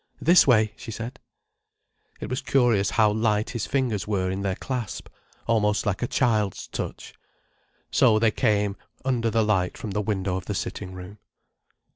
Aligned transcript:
"This 0.19 0.47
way," 0.47 0.73
she 0.77 0.89
said. 0.89 1.19
It 2.19 2.27
was 2.27 2.41
curious 2.41 2.89
how 2.89 3.11
light 3.11 3.51
his 3.51 3.67
fingers 3.67 4.07
were 4.07 4.31
in 4.31 4.41
their 4.41 4.55
clasp—almost 4.55 5.85
like 5.85 6.01
a 6.01 6.07
child's 6.07 6.67
touch. 6.69 7.13
So 7.91 8.17
they 8.17 8.31
came 8.31 8.77
under 9.05 9.29
the 9.29 9.43
light 9.43 9.77
from 9.77 9.91
the 9.91 10.01
window 10.01 10.37
of 10.37 10.45
the 10.47 10.55
sitting 10.55 10.93
room. 10.95 11.19